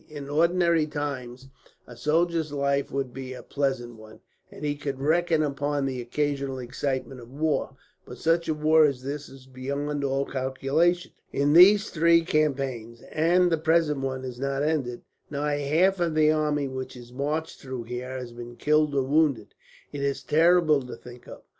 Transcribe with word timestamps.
"In 0.09 0.29
ordinary 0.31 0.87
times 0.87 1.47
a 1.85 1.95
soldier's 1.95 2.51
life 2.51 2.89
would 2.91 3.13
be 3.13 3.33
a 3.35 3.43
pleasant 3.43 3.97
one, 3.97 4.19
and 4.49 4.65
he 4.65 4.75
could 4.75 4.99
reckon 4.99 5.43
upon 5.43 5.85
the 5.85 6.01
occasional 6.01 6.57
excitement 6.57 7.21
of 7.21 7.31
war; 7.31 7.75
but 8.03 8.17
such 8.17 8.47
a 8.49 8.55
war 8.55 8.83
as 8.83 9.03
this 9.03 9.29
is 9.29 9.45
beyond 9.45 10.03
all 10.03 10.25
calculation. 10.25 11.11
In 11.31 11.53
these 11.53 11.91
three 11.91 12.21
campaigns, 12.25 13.03
and 13.11 13.51
the 13.51 13.59
present 13.59 13.99
one 13.99 14.25
is 14.25 14.39
not 14.39 14.63
ended, 14.63 15.03
nigh 15.29 15.57
half 15.57 15.99
of 15.99 16.15
the 16.15 16.31
army 16.31 16.67
which 16.67 16.97
marched 17.13 17.59
through 17.61 17.83
here 17.83 18.17
has 18.17 18.31
been 18.31 18.55
killed 18.55 18.95
or 18.95 19.03
wounded. 19.03 19.53
It 19.91 20.01
is 20.01 20.23
terrible 20.23 20.81
to 20.81 20.95
think 20.95 21.27
of. 21.27 21.43